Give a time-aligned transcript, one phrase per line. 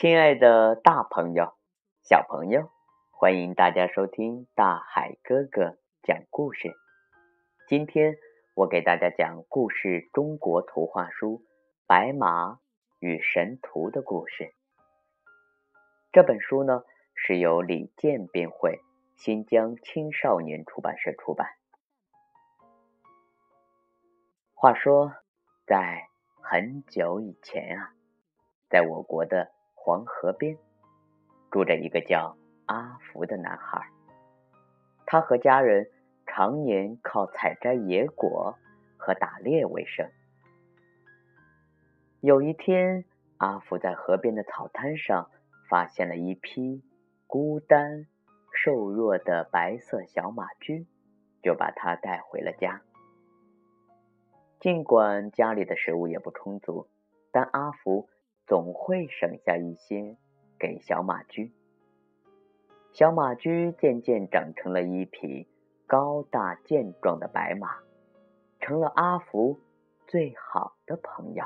[0.00, 1.52] 亲爱的，大朋友、
[2.02, 2.70] 小朋友，
[3.10, 6.72] 欢迎大家收听大海哥哥讲故事。
[7.68, 8.16] 今天
[8.54, 11.40] 我给大家讲故事中国图画书
[11.86, 12.60] 《白马
[12.98, 14.54] 与神图》的故事。
[16.12, 16.82] 这本书呢
[17.14, 18.80] 是由李健编绘，
[19.16, 21.46] 新疆青少年出版社出版。
[24.54, 25.12] 话说，
[25.66, 26.08] 在
[26.40, 27.92] 很久以前啊，
[28.70, 29.52] 在我国的。
[29.82, 30.58] 黄河边
[31.50, 33.88] 住着一个叫阿福的男孩，
[35.06, 35.90] 他和家人
[36.26, 38.58] 常年靠采摘野果
[38.98, 40.06] 和打猎为生。
[42.20, 43.06] 有一天，
[43.38, 45.30] 阿福在河边的草滩上
[45.70, 46.82] 发现了一匹
[47.26, 48.06] 孤单、
[48.52, 50.86] 瘦弱的白色小马驹，
[51.42, 52.82] 就把它带回了家。
[54.60, 56.86] 尽管家里的食物也不充足，
[57.32, 58.10] 但阿福。
[58.50, 60.16] 总会省下一些
[60.58, 61.52] 给小马驹。
[62.90, 65.46] 小马驹渐渐长成了一匹
[65.86, 67.76] 高大健壮的白马，
[68.58, 69.60] 成了阿福
[70.08, 71.44] 最好的朋友。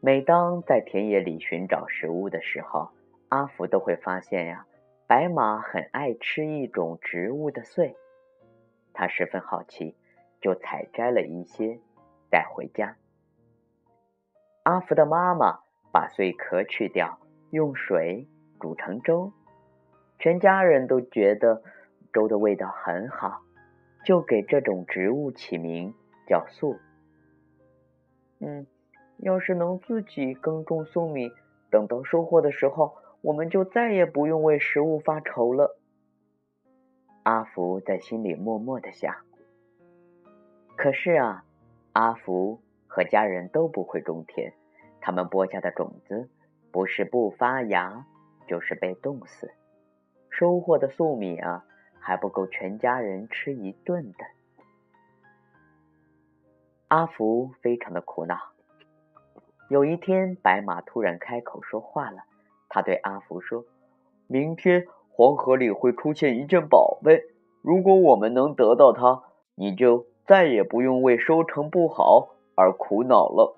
[0.00, 2.88] 每当在田野里寻找食物的时候，
[3.28, 4.66] 阿福都会发现呀，
[5.06, 7.94] 白马很爱吃一种植物的穗。
[8.94, 9.94] 他十分好奇，
[10.40, 11.78] 就采摘了一些
[12.30, 12.96] 带回家。
[14.66, 15.60] 阿福的妈妈
[15.92, 18.26] 把碎壳去掉，用水
[18.58, 19.32] 煮成粥，
[20.18, 21.62] 全家人都觉得
[22.12, 23.42] 粥的味道很好，
[24.04, 25.94] 就给这种植物起名
[26.26, 26.76] 叫粟。
[28.40, 28.66] 嗯，
[29.18, 31.30] 要是能自己耕种粟米，
[31.70, 35.78] 等到收获的时候，我们就再也不用为食物发愁了。
[37.22, 39.14] 阿福在心里默默的想。
[40.74, 41.44] 可是啊，
[41.92, 42.60] 阿福。
[42.96, 44.54] 和家人都不会种田，
[45.02, 46.30] 他们播下的种子
[46.72, 48.06] 不是不发芽，
[48.48, 49.52] 就是被冻死。
[50.30, 51.66] 收获的粟米啊，
[52.00, 54.24] 还不够全家人吃一顿的。
[56.88, 58.38] 阿福非常的苦恼。
[59.68, 62.22] 有一天，白马突然开口说话了，
[62.70, 63.66] 他对阿福说
[64.26, 67.24] ：“明天黄河里会出现一件宝贝，
[67.60, 69.22] 如果我们能得到它，
[69.54, 73.54] 你就再也不用为收成不好。”而苦恼了。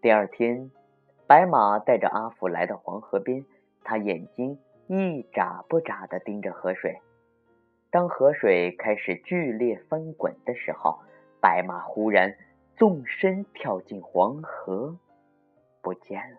[0.00, 0.70] 第二天，
[1.26, 3.44] 白马带着阿福来到黄河边，
[3.84, 4.58] 他眼睛
[4.88, 7.00] 一眨不眨地盯着河水。
[7.90, 10.98] 当河水开始剧烈翻滚的时候，
[11.38, 12.34] 白马忽然
[12.76, 14.96] 纵身跳进黄河，
[15.82, 16.38] 不见了。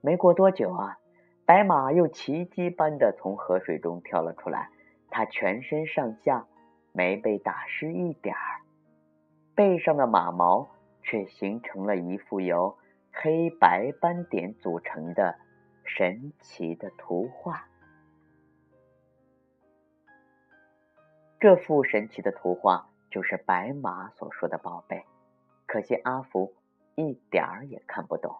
[0.00, 0.98] 没过多久啊，
[1.44, 4.70] 白马又奇迹般的从河水中跳了出来，
[5.10, 6.46] 它全身上下。
[6.92, 8.60] 没被打湿一点儿，
[9.54, 10.68] 背上的马毛
[11.02, 12.76] 却形成了一幅由
[13.12, 15.38] 黑白斑点组成的
[15.84, 17.66] 神奇的图画。
[21.38, 25.04] 这幅神奇的图画就是白马所说的宝贝，
[25.66, 26.52] 可惜阿福
[26.96, 28.36] 一点儿也看不懂。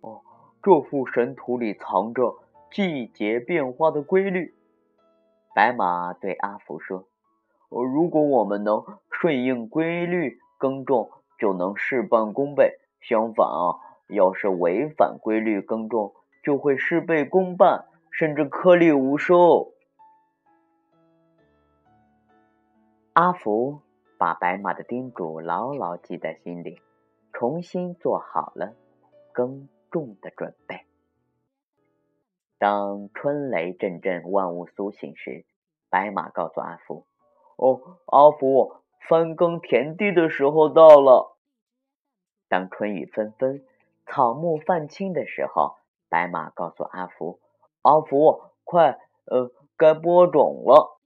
[0.00, 0.22] 哦，
[0.62, 2.38] 这幅神图里藏着
[2.70, 4.54] 季节变化的规律。
[5.54, 7.06] 白马对阿福说。
[7.68, 12.78] 如果我们能顺应规律耕种，就能事半功倍。
[13.00, 13.78] 相反啊，
[14.08, 19.72] 要是违反规律耕种，就会事倍功半，甚至颗粒无收。
[23.12, 23.80] 阿福
[24.18, 26.80] 把白马的叮嘱牢牢记在心里，
[27.32, 28.74] 重新做好了
[29.32, 30.80] 耕种的准备。
[32.58, 35.44] 当春雷阵阵、万物苏醒时，
[35.90, 37.06] 白马告诉阿福。
[37.56, 38.76] 哦，阿福，
[39.08, 41.36] 翻耕田地的时候到了。
[42.48, 43.64] 当春雨纷纷、
[44.06, 45.76] 草木泛青的时候，
[46.08, 47.40] 白马告诉阿福
[47.82, 51.00] ：“阿福，快，呃，该播种了。”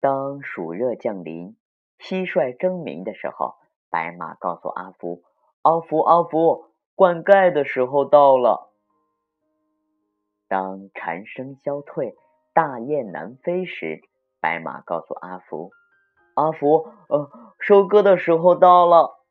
[0.00, 1.56] 当暑热降临、
[1.98, 3.56] 蟋蟀争鸣的时候，
[3.90, 5.22] 白马告诉阿福
[5.62, 8.70] ：“阿福，阿福，灌溉的时候到了。”
[10.48, 12.16] 当蝉声消退、
[12.52, 14.02] 大雁南飞时，
[14.44, 15.70] 白马告诉阿福
[16.36, 19.24] ：“阿福，呃，收割的时候到了。”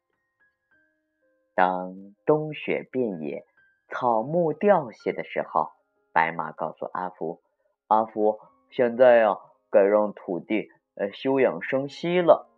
[1.54, 1.94] 当
[2.26, 3.46] 冬雪遍野、
[3.90, 5.70] 草木凋谢的时候，
[6.14, 7.44] 白马告诉阿福
[7.86, 8.40] ：“阿福，
[8.72, 9.38] 现在呀，
[9.70, 12.50] 该让土地呃休养生息了。”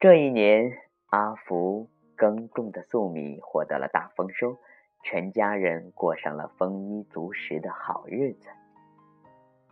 [0.00, 0.72] 这一年，
[1.10, 4.56] 阿福耕种的粟米获得了大丰收，
[5.04, 8.48] 全家人过上了丰衣足食的好日子。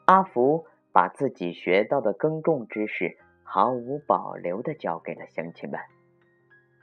[0.05, 0.67] 阿福。
[0.95, 5.81] 把自己学到的耕种知识，毫无保留地交给了乡亲们。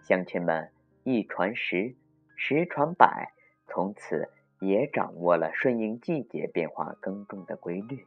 [0.03, 0.69] 乡亲们
[1.03, 1.95] 一传十，
[2.35, 3.31] 十传百，
[3.67, 4.29] 从此
[4.59, 8.05] 也掌握了顺应季节变化耕种的规律。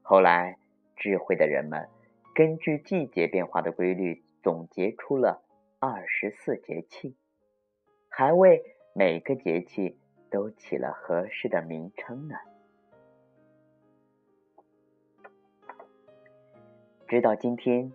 [0.00, 0.56] 后来，
[0.96, 1.86] 智慧的人们
[2.34, 5.42] 根据季节变化的规律，总结出了
[5.78, 7.14] 二十四节气，
[8.08, 8.62] 还为
[8.94, 9.98] 每个节气
[10.30, 12.36] 都起了合适的名称呢。
[17.10, 17.90] 直到今天，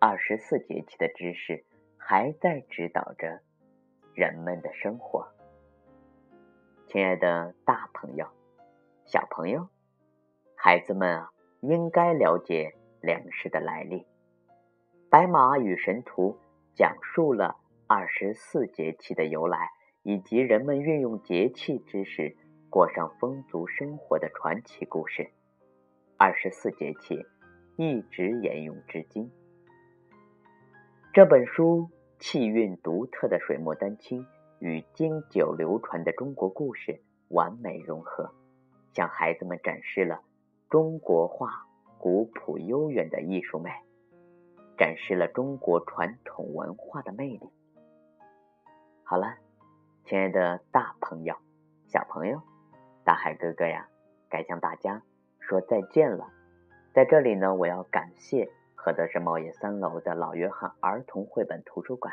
[0.00, 1.64] 二十四节气的知识
[1.96, 3.38] 还在指导着
[4.14, 5.28] 人们的生活。
[6.88, 8.26] 亲爱的，大朋友、
[9.06, 9.68] 小朋友、
[10.56, 14.00] 孩子们啊，应该了解粮食的来历。
[15.08, 16.32] 《白马与神图》
[16.74, 19.70] 讲述了二十四节气的由来，
[20.02, 22.36] 以及人们运用节气知识
[22.68, 25.30] 过上丰足生活的传奇故事。
[26.16, 27.24] 二十四节气。
[27.80, 29.30] 一直沿用至今。
[31.12, 31.88] 这本书
[32.18, 34.26] 气韵独特的水墨丹青
[34.58, 38.34] 与经久流传的中国故事完美融合，
[38.92, 40.20] 向孩子们展示了
[40.68, 41.68] 中国画
[42.00, 43.70] 古朴悠远的艺术美，
[44.76, 47.48] 展示了中国传统文化的魅力。
[49.04, 49.36] 好了，
[50.04, 51.36] 亲爱的大朋友、
[51.86, 52.42] 小朋友，
[53.04, 53.88] 大海哥哥呀，
[54.28, 55.00] 该向大家
[55.38, 56.37] 说再见了。
[56.94, 62.12] 在这里呢，我要感谢菏泽市茂业三楼的老约翰儿童绘本图书馆，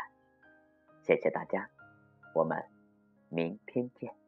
[1.01, 1.69] 谢谢大家，
[2.33, 2.63] 我们
[3.29, 4.24] 明天见。